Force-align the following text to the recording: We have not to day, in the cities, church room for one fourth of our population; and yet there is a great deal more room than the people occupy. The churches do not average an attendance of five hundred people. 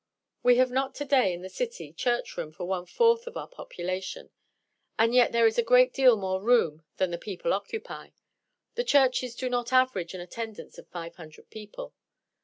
We 0.41 0.55
have 0.57 0.71
not 0.71 0.95
to 0.95 1.05
day, 1.05 1.31
in 1.31 1.43
the 1.43 1.47
cities, 1.47 1.93
church 1.95 2.35
room 2.35 2.51
for 2.51 2.65
one 2.65 2.87
fourth 2.87 3.27
of 3.27 3.37
our 3.37 3.47
population; 3.47 4.31
and 4.97 5.13
yet 5.13 5.31
there 5.31 5.45
is 5.45 5.59
a 5.59 5.61
great 5.61 5.93
deal 5.93 6.17
more 6.17 6.41
room 6.41 6.83
than 6.97 7.11
the 7.11 7.19
people 7.19 7.53
occupy. 7.53 8.09
The 8.73 8.83
churches 8.83 9.35
do 9.35 9.47
not 9.47 9.71
average 9.71 10.15
an 10.15 10.21
attendance 10.21 10.79
of 10.79 10.87
five 10.87 11.17
hundred 11.17 11.51
people. 11.51 11.93